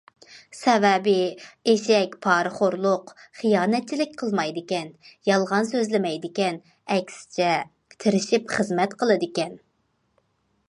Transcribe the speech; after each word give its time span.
سەۋەبى 0.59 1.11
ئېشەك 1.73 2.13
پارىخورلۇق، 2.25 3.11
خىيانەتچىلىك 3.41 4.15
قىلمايدىكەن، 4.21 4.89
يالغان 5.31 5.69
سۆزلىمەيدىكەن، 5.73 6.57
ئەكسىچە 6.95 7.51
تىرىشىپ 8.05 8.49
خىزمەت 8.55 8.97
قىلىدىكەن. 9.03 9.53